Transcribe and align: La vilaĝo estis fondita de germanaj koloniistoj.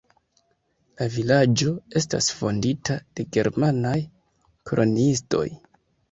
La 0.99 1.07
vilaĝo 1.15 1.73
estis 1.99 2.29
fondita 2.39 2.95
de 3.19 3.25
germanaj 3.37 3.91
koloniistoj. 4.71 5.43